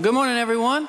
[0.00, 0.88] Good morning, everyone.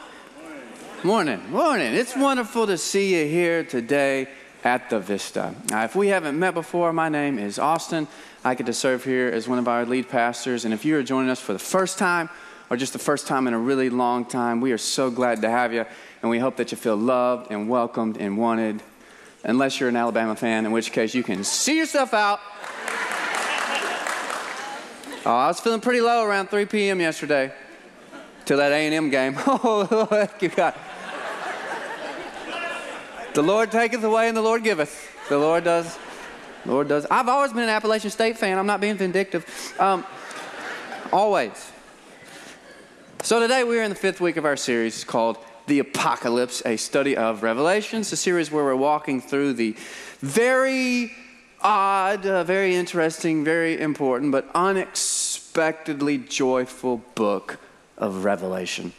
[1.04, 1.42] Morning.
[1.50, 1.96] morning.
[1.96, 4.28] It's wonderful to see you here today
[4.64, 5.56] at the Vista.
[5.72, 8.08] Now, if we haven't met before, my name is Austin.
[8.46, 10.64] I get to serve here as one of our lead pastors.
[10.64, 12.30] And if you are joining us for the first time
[12.70, 15.50] or just the first time in a really long time, we are so glad to
[15.50, 15.86] have you.
[16.22, 18.84] And we hope that you feel loved and welcomed and wanted,
[19.44, 22.42] unless you're an Alabama fan, in which case you can see yourself out.
[25.26, 27.00] Oh, I was feeling pretty low around 3 p.m.
[27.00, 27.52] yesterday
[28.50, 29.38] to that A&M game.
[29.48, 30.74] Oh, thank you, God.
[33.36, 35.08] The Lord taketh away and the Lord giveth.
[35.30, 36.00] The Lord does.
[36.66, 37.06] Lord does.
[37.12, 38.58] I've always been an Appalachian State fan.
[38.58, 39.46] I'm not being vindictive.
[39.80, 40.04] Um,
[41.14, 41.72] always.
[43.22, 45.38] So today we're in the fifth week of our series called
[45.68, 49.76] The Apocalypse, a study of Revelations, a series where we're walking through the
[50.22, 51.12] very
[51.62, 57.60] odd, uh, very interesting, very important, but unexpectedly joyful book
[58.00, 58.94] of Revelation.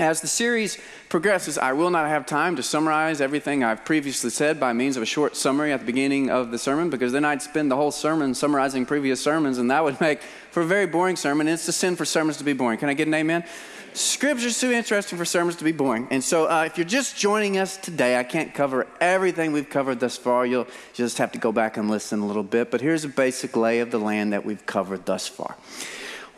[0.00, 0.78] As the series
[1.10, 5.02] progresses, I will not have time to summarize everything I've previously said by means of
[5.02, 7.90] a short summary at the beginning of the sermon, because then I'd spend the whole
[7.90, 11.48] sermon summarizing previous sermons, and that would make for a very boring sermon.
[11.48, 12.78] It's a sin for sermons to be boring.
[12.78, 13.44] Can I get an amen?
[13.92, 16.08] Scripture's too interesting for sermons to be boring.
[16.10, 20.00] And so, uh, if you're just joining us today, I can't cover everything we've covered
[20.00, 20.46] thus far.
[20.46, 22.70] You'll just have to go back and listen a little bit.
[22.70, 25.56] But here's a basic lay of the land that we've covered thus far.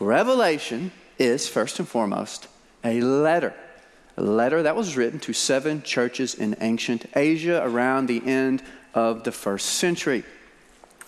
[0.00, 2.48] Revelation is, first and foremost,
[2.84, 3.54] a letter.
[4.16, 8.62] A letter that was written to seven churches in ancient Asia around the end
[8.94, 10.24] of the first century.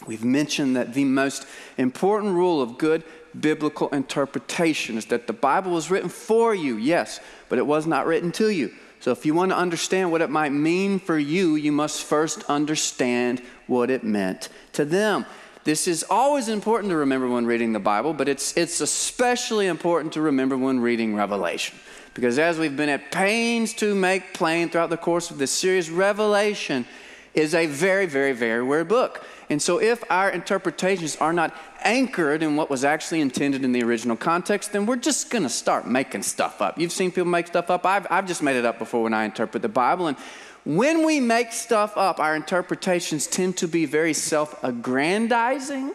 [0.07, 3.05] We've mentioned that the most important rule of good
[3.39, 8.07] biblical interpretation is that the Bible was written for you, yes, but it was not
[8.07, 8.73] written to you.
[9.01, 12.43] So if you want to understand what it might mean for you, you must first
[12.45, 15.27] understand what it meant to them.
[15.65, 20.13] This is always important to remember when reading the Bible, but it's, it's especially important
[20.13, 21.79] to remember when reading Revelation.
[22.13, 25.91] Because as we've been at pains to make plain throughout the course of this series,
[25.91, 26.85] Revelation
[27.33, 29.25] is a very, very, very weird book.
[29.51, 33.83] And so, if our interpretations are not anchored in what was actually intended in the
[33.83, 36.79] original context, then we're just going to start making stuff up.
[36.79, 37.85] You've seen people make stuff up.
[37.85, 40.07] I've, I've just made it up before when I interpret the Bible.
[40.07, 40.17] And
[40.65, 45.95] when we make stuff up, our interpretations tend to be very self-aggrandizing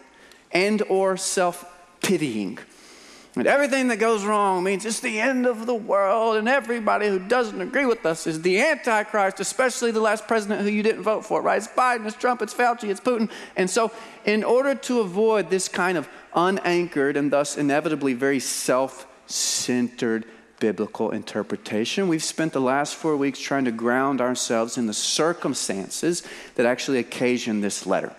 [0.52, 2.58] and or self-pitying.
[3.36, 7.20] And everything that goes wrong means it's the end of the world, and everybody who
[7.20, 11.24] doesn't agree with us is the Antichrist, especially the last president who you didn't vote
[11.24, 11.58] for, right?
[11.58, 13.30] It's Biden, it's Trump, it's Fauci, it's Putin.
[13.56, 13.92] And so,
[14.24, 20.26] in order to avoid this kind of unanchored and thus inevitably very self centered
[20.60, 22.06] biblical interpretation.
[22.06, 26.22] We've spent the last four weeks trying to ground ourselves in the circumstances
[26.54, 28.14] that actually occasioned this letter.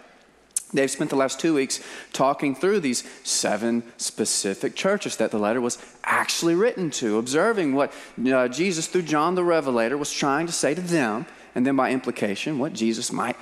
[0.74, 1.82] They've spent the last two weeks
[2.14, 7.94] talking through these seven specific churches that the letter was actually written to, observing what
[8.26, 11.26] uh, Jesus, through John the Revelator, was trying to say to them,
[11.56, 13.36] and then by implication, what Jesus might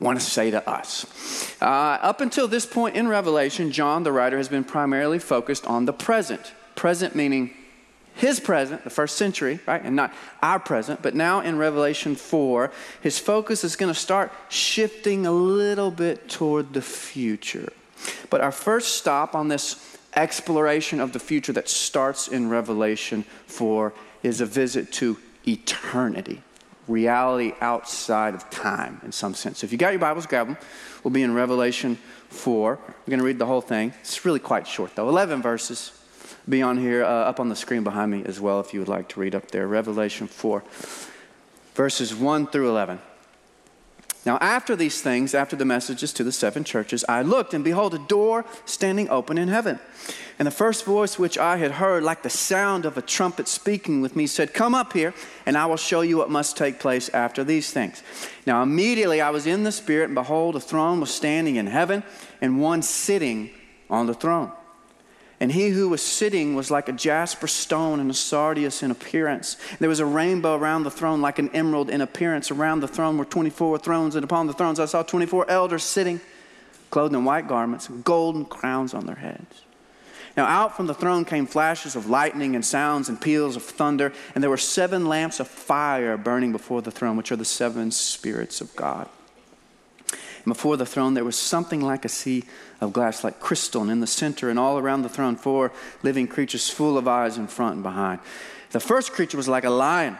[0.00, 1.54] want to say to us.
[1.62, 1.66] Uh,
[2.02, 5.92] up until this point in Revelation, John the writer has been primarily focused on the
[5.92, 6.52] present.
[6.74, 7.54] Present meaning
[8.14, 9.82] his present, the first century, right?
[9.82, 10.12] And not
[10.42, 11.02] our present.
[11.02, 16.28] But now in Revelation 4, his focus is going to start shifting a little bit
[16.28, 17.72] toward the future.
[18.30, 23.92] But our first stop on this exploration of the future that starts in Revelation 4
[24.22, 26.42] is a visit to eternity,
[26.86, 29.64] reality outside of time in some sense.
[29.64, 30.56] If you got your Bibles, grab them.
[31.02, 31.96] We'll be in Revelation
[32.28, 32.78] 4.
[32.78, 33.94] We're going to read the whole thing.
[34.00, 35.92] It's really quite short, though 11 verses
[36.48, 38.88] be on here, uh, up on the screen behind me as well, if you would
[38.88, 39.66] like to read up there.
[39.66, 40.62] Revelation 4,
[41.74, 43.00] verses 1 through 11.
[44.24, 47.92] Now, after these things, after the messages to the seven churches, I looked, and behold,
[47.94, 49.80] a door standing open in heaven.
[50.38, 54.00] And the first voice which I had heard, like the sound of a trumpet speaking
[54.00, 55.12] with me, said, Come up here,
[55.44, 58.04] and I will show you what must take place after these things.
[58.46, 62.04] Now, immediately I was in the Spirit, and behold, a throne was standing in heaven,
[62.40, 63.50] and one sitting
[63.90, 64.52] on the throne.
[65.42, 69.56] And he who was sitting was like a jasper stone and a sardius in appearance.
[69.80, 72.52] There was a rainbow around the throne, like an emerald in appearance.
[72.52, 76.20] Around the throne were 24 thrones, and upon the thrones I saw 24 elders sitting,
[76.92, 79.62] clothed in white garments, golden crowns on their heads.
[80.36, 84.12] Now, out from the throne came flashes of lightning and sounds and peals of thunder,
[84.36, 87.90] and there were seven lamps of fire burning before the throne, which are the seven
[87.90, 89.08] spirits of God.
[90.44, 92.44] And before the throne, there was something like a sea
[92.80, 95.72] of glass, like crystal, and in the center and all around the throne, four
[96.02, 98.20] living creatures full of eyes in front and behind.
[98.70, 100.18] The first creature was like a lion.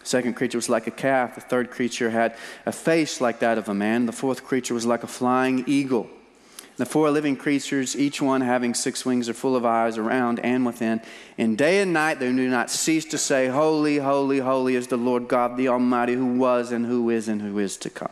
[0.00, 1.34] The second creature was like a calf.
[1.34, 2.36] The third creature had
[2.66, 4.06] a face like that of a man.
[4.06, 6.08] The fourth creature was like a flying eagle.
[6.76, 10.66] The four living creatures, each one having six wings, are full of eyes around and
[10.66, 11.00] within.
[11.38, 14.96] And day and night they do not cease to say, Holy, holy, holy is the
[14.96, 18.10] Lord God the Almighty, who was and who is and who is to come.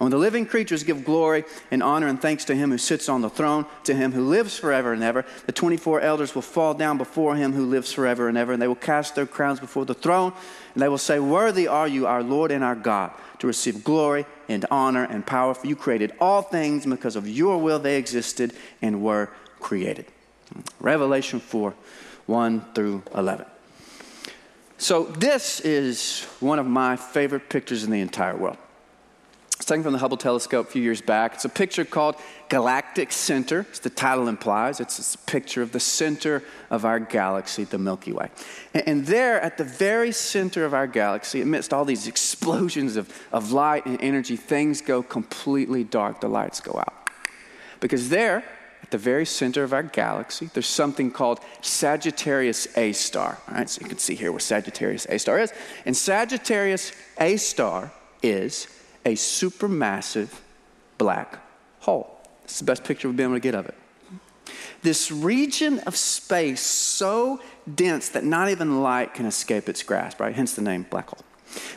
[0.00, 3.06] And when the living creatures give glory and honor and thanks to him who sits
[3.10, 6.72] on the throne, to him who lives forever and ever, the 24 elders will fall
[6.72, 9.84] down before him who lives forever and ever, and they will cast their crowns before
[9.84, 10.32] the throne,
[10.72, 14.24] and they will say, Worthy are you, our Lord and our God, to receive glory
[14.48, 17.98] and honor and power, for you created all things, and because of your will they
[17.98, 19.28] existed and were
[19.60, 20.06] created.
[20.80, 21.74] Revelation 4
[22.24, 23.44] 1 through 11.
[24.78, 28.56] So, this is one of my favorite pictures in the entire world.
[29.70, 31.34] Taken from the Hubble telescope a few years back.
[31.34, 32.16] It's a picture called
[32.48, 34.80] Galactic Center, as the title implies.
[34.80, 38.30] It's a picture of the center of our galaxy, the Milky Way.
[38.74, 43.16] And, and, there, at the very center of our galaxy, amidst all these explosions of,
[43.30, 46.20] of light and energy, things go completely dark.
[46.20, 47.08] The lights go out.
[47.78, 48.42] Because there,
[48.82, 53.38] at the very center of our galaxy, there's something called Sagittarius A star.
[53.46, 55.52] All right, so you can see here where Sagittarius A star is.
[55.86, 56.90] And Sagittarius
[57.20, 58.66] A star is
[59.04, 60.40] a supermassive
[60.98, 61.38] black
[61.80, 62.18] hole.
[62.44, 63.74] It's the best picture we've been able to get of it.
[64.82, 67.40] This region of space so
[67.72, 70.34] dense that not even light can escape its grasp, right?
[70.34, 71.24] Hence the name black hole.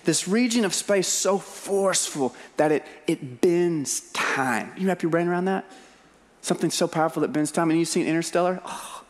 [0.05, 4.71] This region of space so forceful that it, it bends time.
[4.77, 5.65] You wrap your brain around that?
[6.41, 7.69] Something so powerful that bends time.
[7.69, 8.61] And you've seen Interstellar?
[8.65, 9.03] Oh,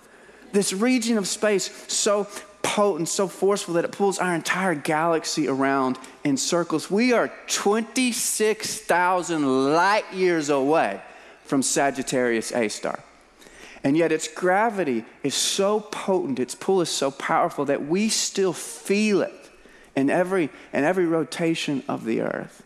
[0.52, 2.28] this region of space so
[2.64, 6.90] potent, so forceful that it pulls our entire galaxy around in circles.
[6.90, 11.00] We are 26,000 light years away
[11.44, 12.98] from Sagittarius A star.
[13.84, 18.54] And yet its gravity is so potent, its pull is so powerful that we still
[18.54, 19.52] feel it
[19.96, 22.64] in every, in every rotation of the earth,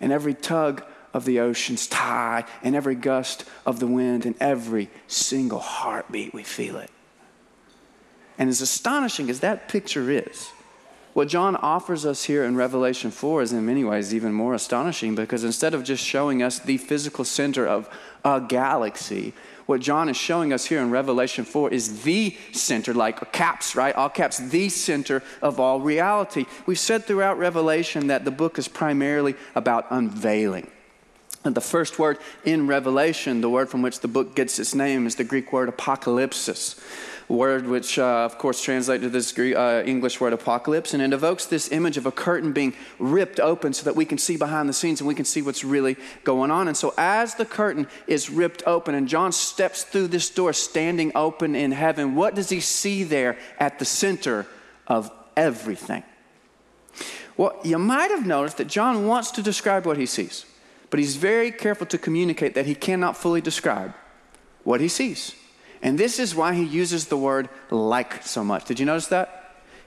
[0.00, 0.84] in every tug
[1.14, 6.42] of the ocean's tide, in every gust of the wind, in every single heartbeat, we
[6.42, 6.90] feel it.
[8.38, 10.50] And as astonishing as that picture is,
[11.12, 15.16] what John offers us here in Revelation 4 is in many ways even more astonishing
[15.16, 17.90] because instead of just showing us the physical center of
[18.24, 19.32] a galaxy,
[19.66, 23.94] what John is showing us here in Revelation 4 is the center, like caps, right?
[23.96, 26.46] All caps, the center of all reality.
[26.66, 30.70] We've said throughout Revelation that the book is primarily about unveiling.
[31.44, 35.06] And the first word in Revelation, the word from which the book gets its name,
[35.06, 36.80] is the Greek word apocalypsis
[37.28, 41.12] word which, uh, of course, translates to this Greek, uh, English word apocalypse, and it
[41.12, 44.68] evokes this image of a curtain being ripped open so that we can see behind
[44.68, 46.68] the scenes and we can see what's really going on.
[46.68, 51.12] And so, as the curtain is ripped open and John steps through this door standing
[51.14, 54.46] open in heaven, what does he see there at the center
[54.86, 56.02] of everything?
[57.36, 60.44] Well, you might have noticed that John wants to describe what he sees,
[60.90, 63.94] but he's very careful to communicate that he cannot fully describe
[64.64, 65.34] what he sees.
[65.82, 68.64] And this is why he uses the word like so much.
[68.64, 69.38] Did you notice that?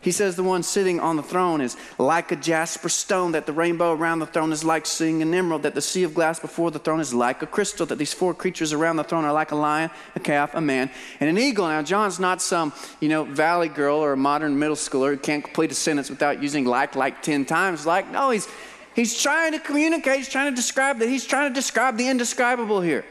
[0.01, 3.53] He says the one sitting on the throne is like a jasper stone, that the
[3.53, 6.71] rainbow around the throne is like seeing an emerald, that the sea of glass before
[6.71, 9.51] the throne is like a crystal, that these four creatures around the throne are like
[9.51, 10.89] a lion, a calf, a man,
[11.19, 11.67] and an eagle.
[11.67, 15.43] Now, John's not some, you know, valley girl or a modern middle schooler who can't
[15.43, 17.85] complete a sentence without using like like 10 times.
[17.85, 18.47] Like, no, he's,
[18.95, 22.81] he's trying to communicate, he's trying to describe that, he's trying to describe the indescribable
[22.81, 23.05] here.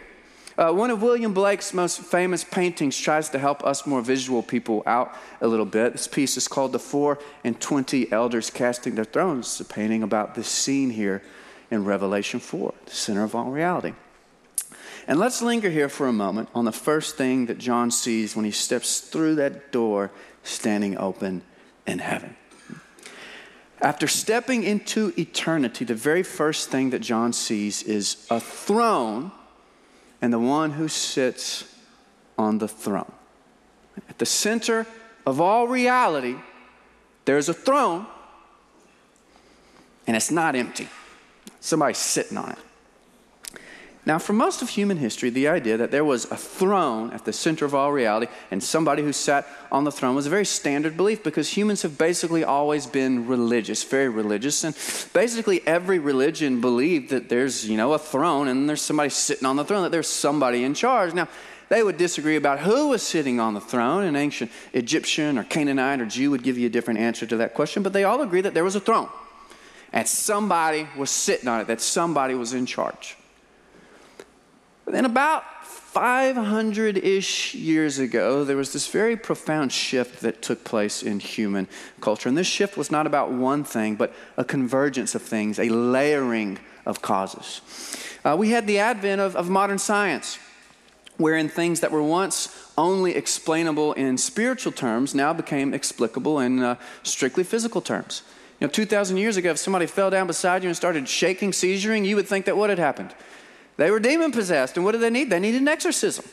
[0.60, 4.82] Uh, one of William Blake's most famous paintings tries to help us more visual people
[4.84, 5.92] out a little bit.
[5.92, 9.46] This piece is called The Four and Twenty Elders Casting Their Thrones.
[9.46, 11.22] It's a painting about this scene here
[11.70, 13.94] in Revelation 4, the center of all reality.
[15.08, 18.44] And let's linger here for a moment on the first thing that John sees when
[18.44, 20.10] he steps through that door
[20.42, 21.40] standing open
[21.86, 22.36] in heaven.
[23.80, 29.32] After stepping into eternity, the very first thing that John sees is a throne
[30.22, 31.64] and the one who sits
[32.38, 33.12] on the throne.
[34.08, 34.86] At the center
[35.26, 36.36] of all reality,
[37.24, 38.06] there's a throne,
[40.06, 40.88] and it's not empty.
[41.60, 42.58] Somebody's sitting on it.
[44.10, 47.32] Now, for most of human history, the idea that there was a throne at the
[47.32, 50.96] center of all reality and somebody who sat on the throne was a very standard
[50.96, 54.64] belief because humans have basically always been religious, very religious.
[54.64, 54.74] And
[55.12, 59.54] basically, every religion believed that there's, you know, a throne and there's somebody sitting on
[59.54, 61.14] the throne, that there's somebody in charge.
[61.14, 61.28] Now,
[61.68, 64.02] they would disagree about who was sitting on the throne.
[64.02, 67.54] An ancient Egyptian or Canaanite or Jew would give you a different answer to that
[67.54, 69.08] question, but they all agree that there was a throne
[69.92, 73.16] and somebody was sitting on it, that somebody was in charge.
[74.90, 80.64] But then, about 500 ish years ago, there was this very profound shift that took
[80.64, 81.68] place in human
[82.00, 82.28] culture.
[82.28, 86.58] And this shift was not about one thing, but a convergence of things, a layering
[86.84, 87.60] of causes.
[88.24, 90.40] Uh, we had the advent of, of modern science,
[91.18, 96.74] wherein things that were once only explainable in spiritual terms now became explicable in uh,
[97.04, 98.24] strictly physical terms.
[98.58, 102.04] You know, 2,000 years ago, if somebody fell down beside you and started shaking, seizuring,
[102.04, 103.14] you would think that what had happened?
[103.80, 104.76] They were demon possessed.
[104.76, 105.30] And what did they need?
[105.30, 106.26] They needed an exorcism.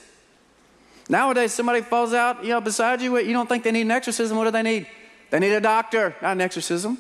[1.08, 4.36] Nowadays, somebody falls out, you know, beside you, you don't think they need an exorcism.
[4.36, 4.86] What do they need?
[5.30, 6.98] They need a doctor, not an exorcism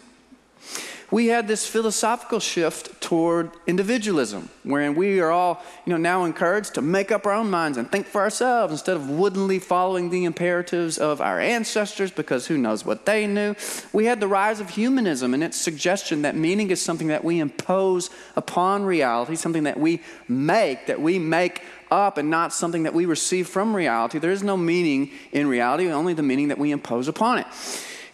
[1.10, 6.74] we had this philosophical shift toward individualism, wherein we are all, you know, now encouraged
[6.74, 10.26] to make up our own minds and think for ourselves instead of woodenly following the
[10.26, 13.56] imperatives of our ancestors because who knows what they knew.
[13.94, 17.40] We had the rise of humanism and its suggestion that meaning is something that we
[17.40, 22.94] impose upon reality, something that we make, that we make up and not something that
[22.94, 24.20] we receive from reality.
[24.20, 27.48] There is no meaning in reality, only the meaning that we impose upon it.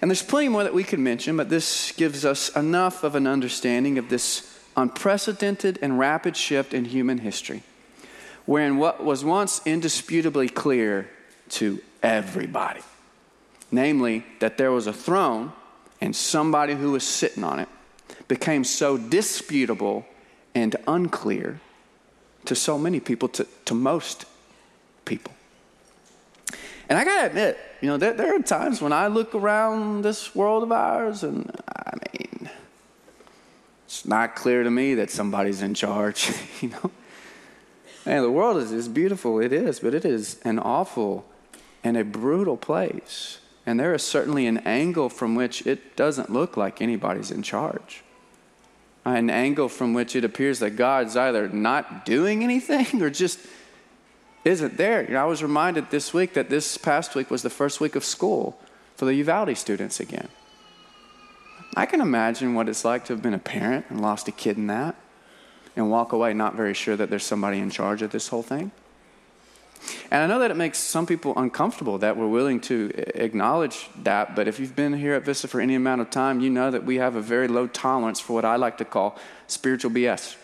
[0.04, 3.26] And there's plenty more that we could mention, but this gives us enough of an
[3.26, 7.64] understanding of this unprecedented and rapid shift in human history,
[8.46, 11.10] wherein what was once indisputably clear
[11.52, 12.82] to everybody,
[13.72, 15.54] namely that there was a throne
[16.02, 17.70] and somebody who was sitting on it,
[18.28, 20.06] became so disputable
[20.54, 21.62] and unclear
[22.44, 24.26] to so many people, to, to most
[25.06, 25.34] people.
[26.90, 30.36] And I gotta admit, you know, there, there, are times when I look around this
[30.36, 32.50] world of ours, and I mean,
[33.86, 36.92] it's not clear to me that somebody's in charge, you know.
[38.06, 41.26] And the world is, is beautiful, it is, but it is an awful
[41.84, 43.40] and a brutal place.
[43.66, 48.04] And there is certainly an angle from which it doesn't look like anybody's in charge.
[49.06, 53.40] An angle from which it appears that God's either not doing anything or just
[54.44, 55.04] isn't there.
[55.04, 57.96] You know, I was reminded this week that this past week was the first week
[57.96, 58.60] of school
[58.96, 60.28] for the Uvalde students again.
[61.76, 64.58] I can imagine what it's like to have been a parent and lost a kid
[64.58, 64.96] in that
[65.76, 68.72] and walk away not very sure that there's somebody in charge of this whole thing.
[70.12, 74.36] And I know that it makes some people uncomfortable that we're willing to acknowledge that,
[74.36, 76.86] but if you've been here at Vista for any amount of time, you know that
[76.86, 80.36] we have a very low tolerance for what I like to call spiritual BS.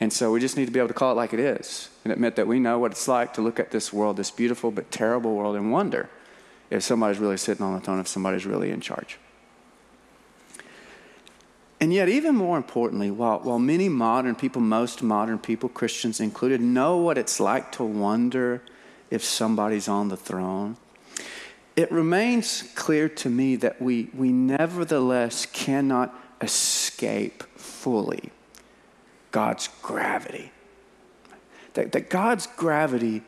[0.00, 2.12] And so we just need to be able to call it like it is and
[2.12, 4.90] admit that we know what it's like to look at this world, this beautiful but
[4.90, 6.08] terrible world, and wonder
[6.70, 9.18] if somebody's really sitting on the throne, if somebody's really in charge.
[11.80, 16.60] And yet, even more importantly, while, while many modern people, most modern people, Christians included,
[16.60, 18.62] know what it's like to wonder
[19.10, 20.76] if somebody's on the throne,
[21.76, 28.30] it remains clear to me that we, we nevertheless cannot escape fully
[29.30, 30.52] God's gravity.
[31.74, 33.22] That, that God's gravity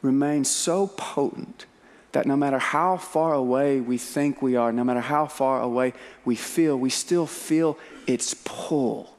[0.00, 1.66] remains so potent
[2.12, 5.94] that no matter how far away we think we are, no matter how far away
[6.24, 9.14] we feel, we still feel its pull.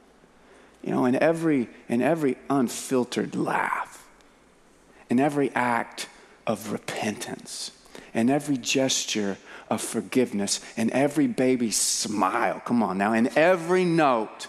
[0.82, 4.06] You know, in every, in every unfiltered laugh,
[5.10, 6.08] in every act
[6.46, 7.72] of repentance,
[8.12, 9.38] in every gesture
[9.70, 14.46] of forgiveness, in every baby smile, come on now, in every note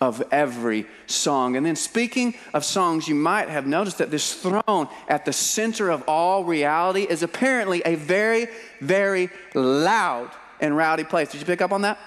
[0.00, 1.56] of every song.
[1.56, 5.90] And then, speaking of songs, you might have noticed that this throne at the center
[5.90, 8.48] of all reality is apparently a very,
[8.80, 10.30] very loud
[10.60, 11.32] and rowdy place.
[11.32, 11.98] Did you pick up on that?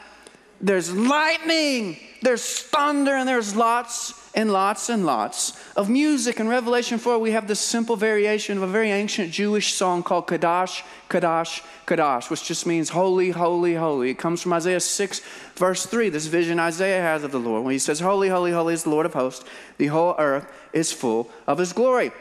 [0.59, 6.39] There's lightning, there's thunder, and there's lots and lots and lots of music.
[6.39, 10.27] In Revelation 4, we have this simple variation of a very ancient Jewish song called
[10.27, 14.09] Kadosh, Kadosh, Kadosh, which just means holy, holy, holy.
[14.09, 15.21] It comes from Isaiah 6,
[15.55, 18.73] verse 3, this vision Isaiah has of the Lord when he says, Holy, holy, holy
[18.73, 19.45] is the Lord of hosts.
[19.77, 22.11] The whole earth is full of his glory.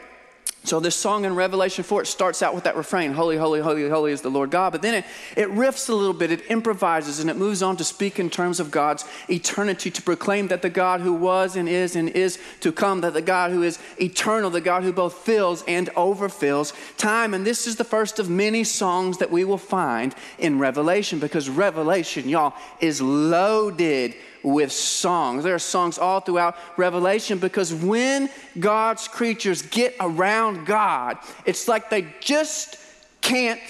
[0.65, 3.89] So this song in Revelation 4, it starts out with that refrain, Holy, holy, holy,
[3.89, 4.71] holy is the Lord God.
[4.71, 5.05] But then it,
[5.35, 8.61] it riffs a little bit, it improvises, and it moves on to speak in terms
[8.61, 12.71] of God's eternity, to proclaim that the God who was and is and is to
[12.71, 17.33] come, that the God who is eternal, the God who both fills and overfills time.
[17.33, 21.49] And this is the first of many songs that we will find in Revelation, because
[21.49, 25.43] Revelation, y'all, is loaded with songs.
[25.43, 31.89] There are songs all throughout Revelation because when God's creatures get around God, it's like
[31.89, 32.77] they just
[33.21, 33.61] can't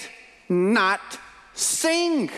[0.50, 1.00] not
[1.54, 2.30] sing.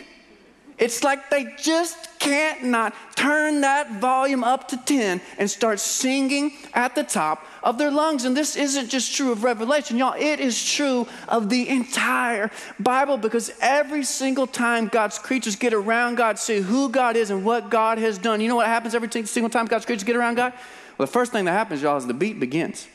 [0.77, 6.51] It's like they just can't not turn that volume up to 10 and start singing
[6.73, 8.25] at the top of their lungs.
[8.25, 13.17] And this isn't just true of Revelation, y'all, it is true of the entire Bible
[13.17, 17.69] because every single time God's creatures get around God, see who God is and what
[17.69, 20.51] God has done, you know what happens every single time God's creatures get around God?
[20.97, 22.87] Well, the first thing that happens, y'all, is the beat begins.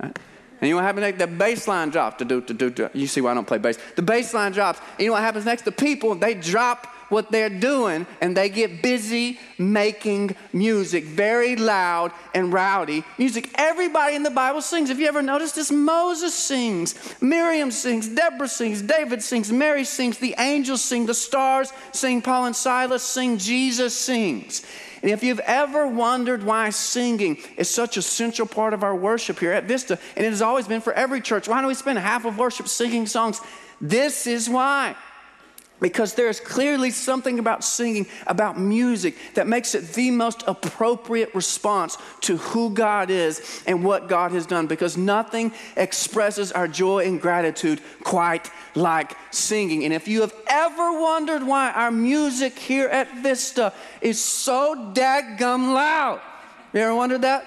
[0.00, 0.16] Right?
[0.60, 1.18] And you know what happens next?
[1.18, 2.22] The bass line drops.
[2.94, 3.78] You see why I don't play bass.
[3.94, 4.80] The bass line drops.
[4.92, 5.62] And you know what happens next?
[5.64, 12.12] The people, they drop what they're doing and they get busy making music, very loud
[12.34, 13.50] and rowdy music.
[13.54, 14.88] Everybody in the Bible sings.
[14.88, 15.70] Have you ever noticed this?
[15.70, 21.72] Moses sings, Miriam sings, Deborah sings, David sings, Mary sings, the angels sing, the stars
[21.92, 24.64] sing, Paul and Silas sing, Jesus sings.
[25.02, 29.38] And if you've ever wondered why singing is such a central part of our worship
[29.38, 31.98] here at Vista, and it has always been for every church, why don't we spend
[31.98, 33.40] half of worship singing songs?
[33.80, 34.96] This is why.
[35.78, 41.98] Because there's clearly something about singing, about music, that makes it the most appropriate response
[42.22, 44.66] to who God is and what God has done.
[44.66, 49.84] Because nothing expresses our joy and gratitude quite like singing.
[49.84, 55.74] And if you have ever wondered why our music here at Vista is so dadgum
[55.74, 56.22] loud,
[56.72, 57.44] you ever wondered that?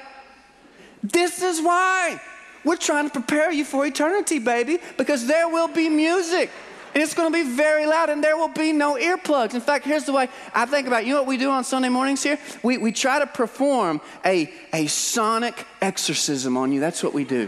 [1.01, 2.21] This is why.
[2.63, 6.51] We're trying to prepare you for eternity, baby, because there will be music.
[6.95, 9.53] It's going to be very loud, and there will be no earplugs.
[9.53, 11.07] In fact, here's the way I think about it.
[11.07, 12.39] You know what we do on Sunday mornings here?
[12.63, 16.79] We, we try to perform a, a sonic exorcism on you.
[16.79, 17.47] That's what we do.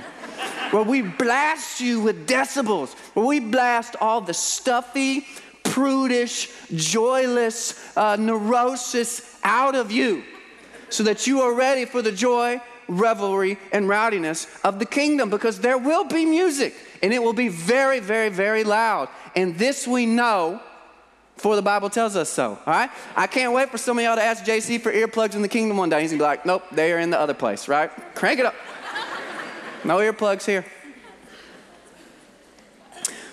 [0.72, 5.26] where we blast you with decibels, where we blast all the stuffy,
[5.64, 10.24] prudish, joyless uh, neurosis out of you
[10.90, 15.60] so that you are ready for the joy, revelry, and rowdiness of the kingdom because
[15.60, 19.10] there will be music and it will be very, very, very loud.
[19.36, 20.62] And this we know,
[21.38, 22.52] for the Bible tells us so.
[22.66, 22.90] All right?
[23.16, 25.78] I can't wait for some of y'all to ask JC for earplugs in the kingdom
[25.78, 26.02] one day.
[26.02, 27.90] He's gonna be like, nope, they are in the other place, right?
[28.16, 28.56] Crank it up.
[29.84, 30.64] No earplugs here.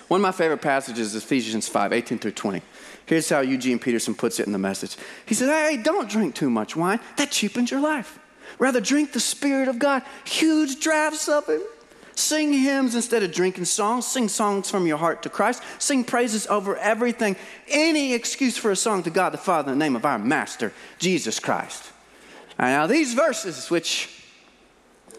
[0.07, 2.63] One of my favorite passages is Ephesians 5 18 through 20.
[3.05, 4.97] Here's how Eugene Peterson puts it in the message.
[5.27, 6.99] He says, Hey, don't drink too much wine.
[7.17, 8.17] That cheapens your life.
[8.57, 11.61] Rather, drink the Spirit of God, huge drafts of it.
[12.19, 14.05] Sing hymns instead of drinking songs.
[14.05, 15.63] Sing songs from your heart to Christ.
[15.77, 17.37] Sing praises over everything.
[17.69, 20.73] Any excuse for a song to God the Father in the name of our Master,
[20.97, 21.91] Jesus Christ.
[22.57, 24.23] And now, these verses, which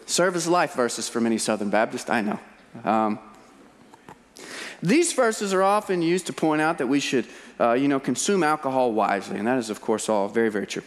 [0.05, 2.39] serve as life verses for many Southern Baptists, I know.
[2.83, 3.19] Um,
[4.83, 7.25] these verses are often used to point out that we should,
[7.59, 10.83] uh, you know, consume alcohol wisely, and that is, of course, all very, very true.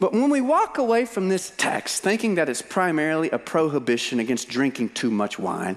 [0.00, 4.48] But when we walk away from this text thinking that it's primarily a prohibition against
[4.48, 5.76] drinking too much wine,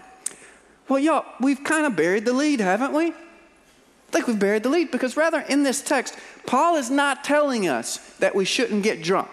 [0.88, 3.08] well, y'all, we've kind of buried the lead, haven't we?
[3.08, 7.68] I think we've buried the lead because rather in this text, Paul is not telling
[7.68, 9.30] us that we shouldn't get drunk.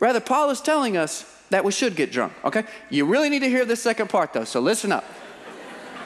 [0.00, 2.64] Rather, Paul is telling us that we should get drunk, okay?
[2.90, 5.04] You really need to hear this second part though, so listen up.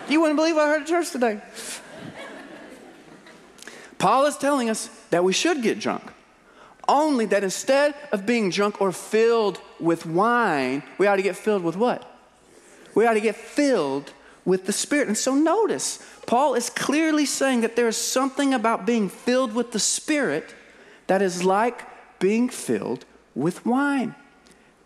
[0.09, 1.41] You wouldn't believe I heard at church today.
[3.99, 6.03] Paul is telling us that we should get drunk.
[6.89, 11.63] Only that instead of being drunk or filled with wine, we ought to get filled
[11.63, 12.11] with what?
[12.95, 14.13] We ought to get filled
[14.47, 15.09] with the Spirit.
[15.09, 19.73] And so notice, Paul is clearly saying that there is something about being filled with
[19.73, 20.55] the Spirit
[21.07, 21.83] that is like
[22.19, 24.15] being filled with wine.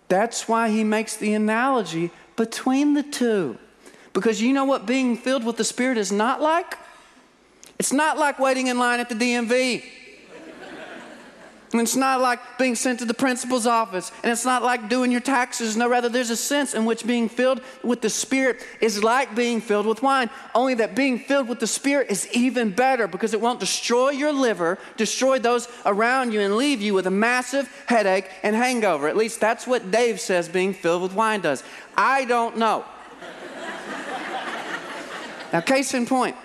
[0.08, 3.56] That's why he makes the analogy between the two.
[4.12, 6.76] Because you know what being filled with the Spirit is not like?
[7.78, 9.84] It's not like waiting in line at the DMV.
[11.72, 15.10] And it's not like being sent to the principal's office, and it's not like doing
[15.10, 15.74] your taxes.
[15.74, 19.58] No, rather, there's a sense in which being filled with the Spirit is like being
[19.62, 20.28] filled with wine.
[20.54, 24.34] Only that being filled with the Spirit is even better because it won't destroy your
[24.34, 29.08] liver, destroy those around you, and leave you with a massive headache and hangover.
[29.08, 31.64] At least that's what Dave says being filled with wine does.
[31.96, 32.84] I don't know.
[35.54, 36.36] now, case in point,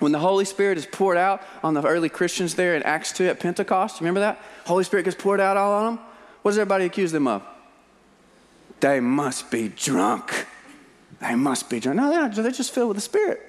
[0.00, 3.26] when the Holy Spirit is poured out on the early Christians there in Acts 2
[3.26, 4.40] at Pentecost, remember that?
[4.66, 6.04] Holy Spirit gets poured out all on them.
[6.42, 7.42] What does everybody accuse them of?
[8.80, 10.46] They must be drunk.
[11.20, 11.96] They must be drunk.
[11.96, 12.34] No, they're not.
[12.34, 13.42] They're just filled with the Spirit.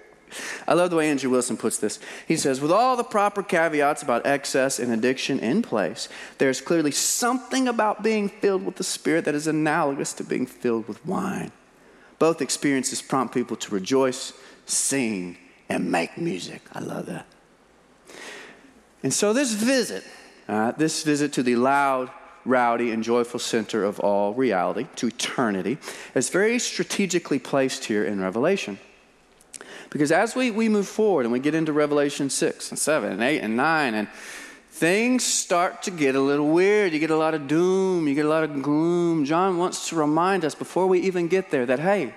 [0.67, 1.99] I love the way Andrew Wilson puts this.
[2.27, 6.07] He says, with all the proper caveats about excess and addiction in place,
[6.37, 10.87] there's clearly something about being filled with the Spirit that is analogous to being filled
[10.87, 11.51] with wine.
[12.19, 14.33] Both experiences prompt people to rejoice,
[14.65, 15.37] sing,
[15.69, 16.61] and make music.
[16.73, 17.25] I love that.
[19.03, 20.03] And so, this visit,
[20.47, 22.09] uh, this visit to the loud,
[22.43, 25.77] rowdy, and joyful center of all reality, to eternity,
[26.15, 28.79] is very strategically placed here in Revelation.
[29.89, 33.23] Because as we, we move forward and we get into Revelation 6 and 7 and
[33.23, 34.07] 8 and 9, and
[34.69, 36.93] things start to get a little weird.
[36.93, 39.25] You get a lot of doom, you get a lot of gloom.
[39.25, 42.13] John wants to remind us before we even get there that, hey,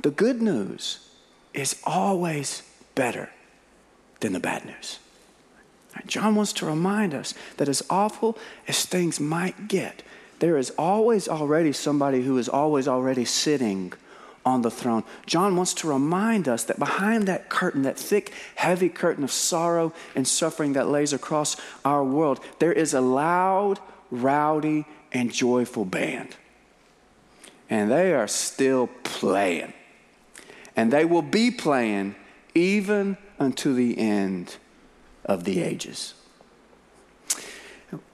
[0.00, 1.07] the good news
[1.60, 2.62] is always
[2.94, 3.30] better
[4.20, 4.98] than the bad news.
[6.06, 10.02] John wants to remind us that as awful as things might get,
[10.38, 13.92] there is always already somebody who is always already sitting
[14.44, 15.04] on the throne.
[15.26, 19.92] John wants to remind us that behind that curtain, that thick, heavy curtain of sorrow
[20.14, 26.36] and suffering that lays across our world, there is a loud, rowdy, and joyful band.
[27.68, 29.74] And they are still playing.
[30.78, 32.14] And they will be playing
[32.54, 34.58] even unto the end
[35.24, 36.14] of the ages.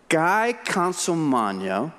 [0.08, 1.92] Guy Consolmagno,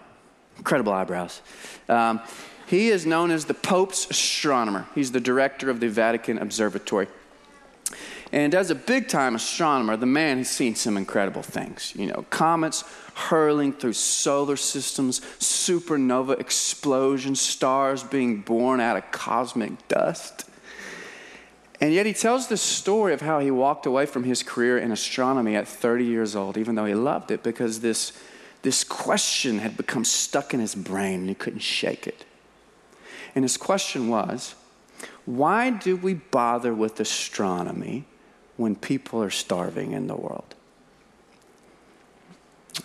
[0.58, 1.44] incredible eyebrows.
[1.88, 2.20] Um,
[2.66, 4.88] he is known as the Pope's astronomer.
[4.96, 7.10] He's the director of the Vatican Observatory.
[8.32, 11.94] And as a big time astronomer, the man has seen some incredible things.
[11.96, 19.88] You know, comets hurling through solar systems, supernova explosions, stars being born out of cosmic
[19.88, 20.50] dust.
[21.82, 24.92] And yet he tells the story of how he walked away from his career in
[24.92, 28.14] astronomy at 30 years old, even though he loved it, because this,
[28.62, 32.26] this question had become stuck in his brain and he couldn't shake it.
[33.34, 34.56] And his question was
[35.26, 38.06] why do we bother with astronomy
[38.58, 40.56] when people are starving in the world?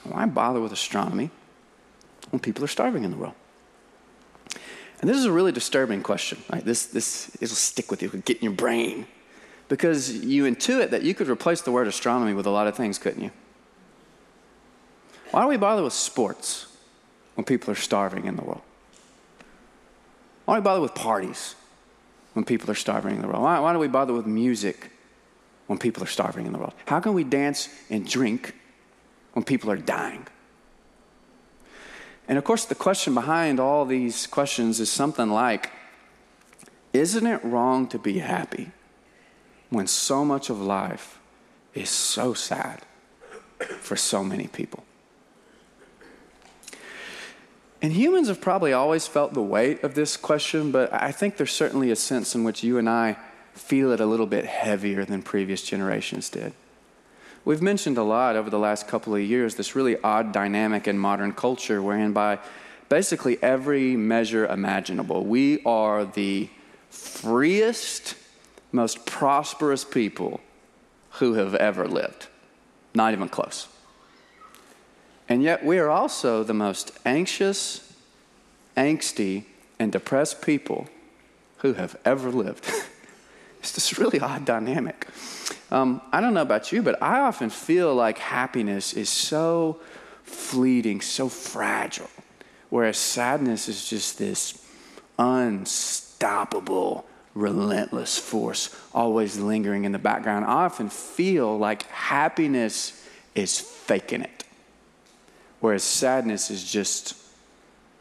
[0.05, 1.31] Why bother with astronomy
[2.31, 3.35] when people are starving in the world?
[5.01, 6.39] And this is a really disturbing question.
[6.53, 6.65] Right?
[6.65, 9.07] This, this it'll stick with you, it'll get in your brain.
[9.69, 12.99] Because you intuit that you could replace the word astronomy with a lot of things,
[12.99, 13.31] couldn't you?
[15.31, 16.67] Why do we bother with sports
[17.37, 18.63] when people are starving in the world?
[20.45, 21.55] Why do we bother with parties
[22.33, 23.43] when people are starving in the world?
[23.43, 24.91] Why, why do we bother with music
[25.69, 26.75] when people are starving in the world?
[26.87, 28.57] How can we dance and drink
[29.35, 30.27] when people are dying?
[32.31, 35.71] And of course, the question behind all these questions is something like
[36.93, 38.71] Isn't it wrong to be happy
[39.69, 41.19] when so much of life
[41.75, 42.83] is so sad
[43.81, 44.85] for so many people?
[47.83, 51.51] And humans have probably always felt the weight of this question, but I think there's
[51.51, 53.16] certainly a sense in which you and I
[53.55, 56.53] feel it a little bit heavier than previous generations did.
[57.44, 60.98] We've mentioned a lot over the last couple of years this really odd dynamic in
[60.98, 62.38] modern culture, wherein by
[62.88, 66.50] basically every measure imaginable, we are the
[66.90, 68.14] freest,
[68.72, 70.40] most prosperous people
[71.12, 72.26] who have ever lived.
[72.94, 73.68] Not even close.
[75.29, 77.94] And yet, we are also the most anxious,
[78.76, 79.44] angsty,
[79.79, 80.88] and depressed people
[81.59, 82.70] who have ever lived.
[83.61, 85.07] it's this really odd dynamic.
[85.70, 89.81] Um, I don't know about you, but I often feel like happiness is so
[90.25, 92.11] fleeting, so fragile,
[92.70, 94.66] whereas sadness is just this
[95.18, 100.44] unstoppable, relentless force always lingering in the background.
[100.44, 104.44] I often feel like happiness is faking it.
[105.61, 107.14] Whereas sadness is just,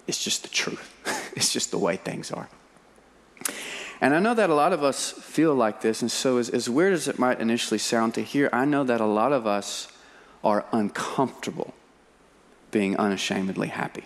[0.08, 1.34] it's just the truth.
[1.36, 2.50] it's just the way things are.
[4.02, 6.70] And I know that a lot of us feel like this, and so as, as
[6.70, 9.90] weird as it might initially sound to hear, I know that a lot of us
[10.44, 11.74] are uncomfortable
[12.72, 14.06] being unashamedly happy.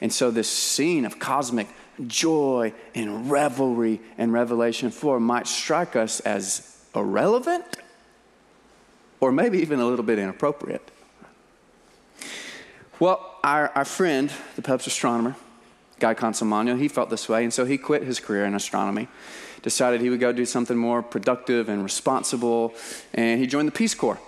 [0.00, 1.68] And so, this scene of cosmic
[2.06, 7.78] joy and revelry in Revelation 4 might strike us as irrelevant
[9.20, 10.90] or maybe even a little bit inappropriate.
[13.00, 15.36] Well, our, our friend, the Pope's astronomer,
[16.04, 19.08] Guy Consolmagno, he felt this way, and so he quit his career in astronomy,
[19.62, 22.74] decided he would go do something more productive and responsible,
[23.14, 24.20] and he joined the Peace Corps.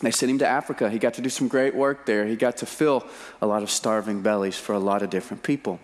[0.00, 0.88] They sent him to Africa.
[0.88, 2.26] He got to do some great work there.
[2.26, 3.04] He got to fill
[3.42, 5.80] a lot of starving bellies for a lot of different people.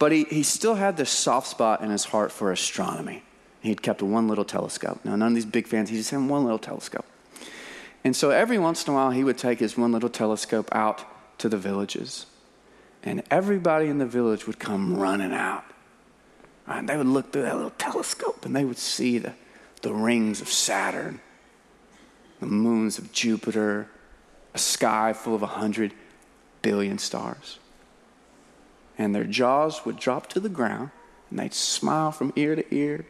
[0.00, 3.22] But he, he still had this soft spot in his heart for astronomy.
[3.60, 5.04] He'd kept one little telescope.
[5.04, 7.06] Now, none of these big fans, he just had one little telescope.
[8.02, 11.04] And so every once in a while, he would take his one little telescope out
[11.38, 12.26] to the villages.
[13.02, 15.64] And everybody in the village would come running out.
[16.66, 19.34] And they would look through that little telescope and they would see the,
[19.82, 21.20] the rings of Saturn,
[22.40, 23.88] the moons of Jupiter,
[24.54, 25.92] a sky full of a hundred
[26.62, 27.58] billion stars.
[28.96, 30.90] And their jaws would drop to the ground
[31.30, 33.06] and they'd smile from ear to ear.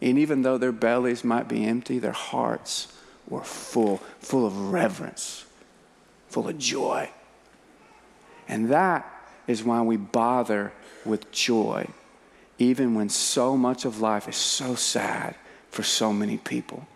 [0.00, 2.92] And even though their bellies might be empty, their hearts
[3.28, 5.44] were full, full of reverence,
[6.28, 7.10] full of joy.
[8.48, 9.19] And that
[9.50, 10.72] is why we bother
[11.04, 11.86] with joy,
[12.58, 15.34] even when so much of life is so sad
[15.70, 16.86] for so many people.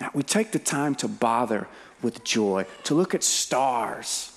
[0.00, 1.66] Now, we take the time to bother
[2.00, 4.32] with joy, to look at stars,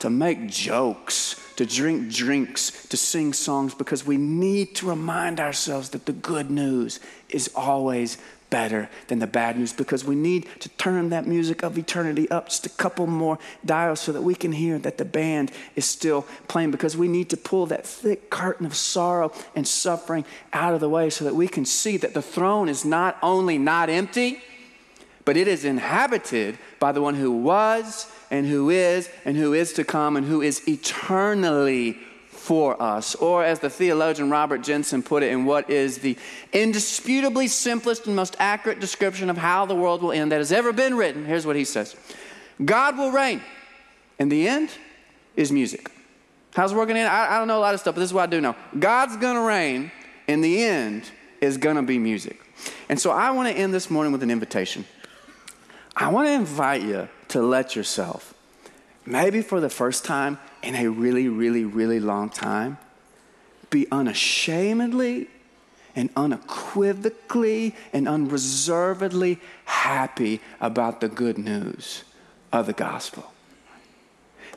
[0.00, 5.90] to make jokes, to drink drinks, to sing songs, because we need to remind ourselves
[5.90, 8.18] that the good news is always
[8.54, 12.48] better than the bad news because we need to turn that music of eternity up
[12.48, 16.24] just a couple more dials so that we can hear that the band is still
[16.46, 20.78] playing because we need to pull that thick curtain of sorrow and suffering out of
[20.78, 24.40] the way so that we can see that the throne is not only not empty,
[25.24, 29.72] but it is inhabited by the one who was and who is and who is
[29.72, 31.98] to come and who is eternally
[32.44, 33.14] for us.
[33.14, 36.16] Or, as the theologian Robert Jenson put it, in what is the
[36.52, 40.70] indisputably simplest and most accurate description of how the world will end that has ever
[40.70, 41.24] been written.
[41.24, 41.96] Here's what he says
[42.62, 43.40] God will reign,
[44.18, 44.68] and the end
[45.36, 45.90] is music.
[46.54, 47.06] How's it working in?
[47.06, 48.54] I, I don't know a lot of stuff, but this is what I do know
[48.78, 49.90] God's gonna reign,
[50.28, 52.42] and the end is gonna be music.
[52.90, 54.84] And so I wanna end this morning with an invitation.
[55.96, 58.34] I wanna invite you to let yourself,
[59.06, 62.78] maybe for the first time, in a really, really, really long time,
[63.70, 65.28] be unashamedly
[65.94, 72.04] and unequivocally and unreservedly happy about the good news
[72.52, 73.30] of the gospel.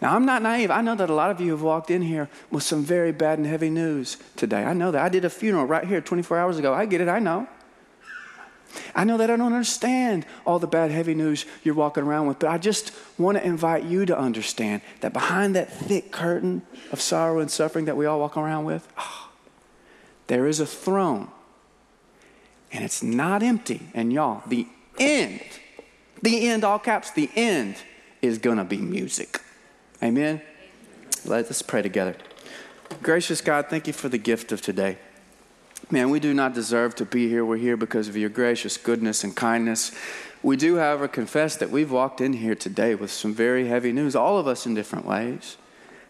[0.02, 0.70] Now, I'm not naive.
[0.70, 3.40] I know that a lot of you have walked in here with some very bad
[3.40, 4.64] and heavy news today.
[4.64, 5.02] I know that.
[5.02, 6.74] I did a funeral right here 24 hours ago.
[6.74, 7.08] I get it.
[7.08, 7.48] I know.
[8.96, 12.40] I know that I don't understand all the bad, heavy news you're walking around with,
[12.40, 17.02] but I just want to invite you to understand that behind that thick curtain of
[17.02, 19.30] sorrow and suffering that we all walk around with, oh,
[20.28, 21.30] there is a throne.
[22.72, 23.88] And it's not empty.
[23.94, 24.68] And y'all, the
[25.00, 25.42] end,
[26.22, 27.76] the end, all caps, the end
[28.22, 29.42] is going to be music.
[30.04, 30.42] Amen?
[31.26, 32.16] Let us pray together.
[33.02, 34.98] Gracious God, thank you for the gift of today.
[35.90, 37.46] Man, we do not deserve to be here.
[37.46, 39.94] We're here because of your gracious goodness and kindness.
[40.44, 44.14] We do, however, confess that we've walked in here today with some very heavy news,
[44.14, 45.56] all of us in different ways.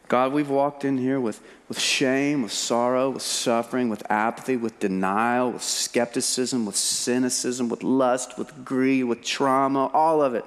[0.07, 4.79] God, we've walked in here with, with shame, with sorrow, with suffering, with apathy, with
[4.79, 10.45] denial, with skepticism, with cynicism, with lust, with greed, with trauma, all of it.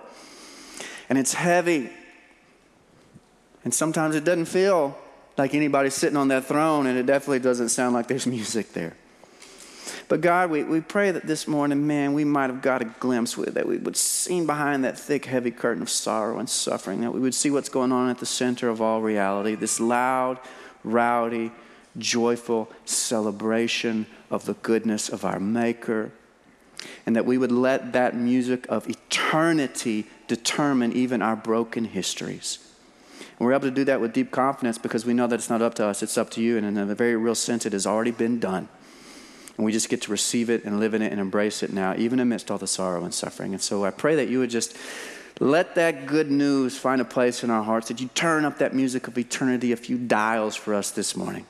[1.08, 1.90] And it's heavy.
[3.62, 4.98] And sometimes it doesn't feel
[5.38, 8.96] like anybody's sitting on that throne, and it definitely doesn't sound like there's music there.
[10.10, 13.36] But God, we, we pray that this morning, man, we might have got a glimpse
[13.36, 17.12] with that we would see behind that thick, heavy curtain of sorrow and suffering, that
[17.12, 20.40] we would see what's going on at the center of all reality, this loud,
[20.82, 21.52] rowdy,
[21.96, 26.10] joyful celebration of the goodness of our Maker.
[27.06, 32.58] And that we would let that music of eternity determine even our broken histories.
[33.38, 35.62] And we're able to do that with deep confidence because we know that it's not
[35.62, 36.58] up to us, it's up to you.
[36.58, 38.68] And in a very real sense, it has already been done.
[39.60, 41.94] And we just get to receive it and live in it and embrace it now,
[41.94, 43.52] even amidst all the sorrow and suffering.
[43.52, 44.74] And so I pray that you would just
[45.38, 48.74] let that good news find a place in our hearts, that you turn up that
[48.74, 51.44] music of eternity a few dials for us this morning.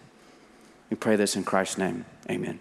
[0.90, 2.04] We pray this in Christ's name.
[2.28, 2.58] Amen.